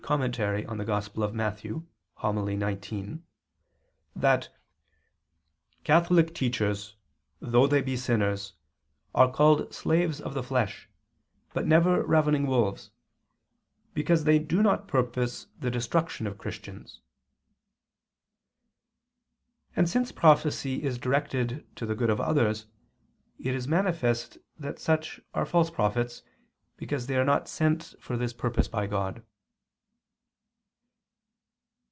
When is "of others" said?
22.09-22.65